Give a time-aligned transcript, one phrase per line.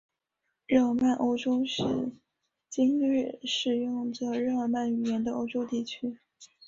[0.65, 1.83] 日耳曼欧洲是
[2.71, 6.17] 今日使用着日耳曼语言的欧洲地区。